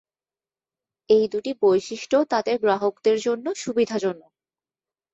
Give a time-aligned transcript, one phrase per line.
[1.09, 4.31] এই দুটি বৈশিষ্ট্য তাদের গ্রাহকদের জন্য সুবিধাজনক।